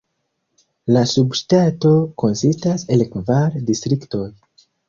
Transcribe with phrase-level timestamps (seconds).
[0.95, 1.93] La subŝtato
[2.23, 4.27] konsistas el kvar distriktoj.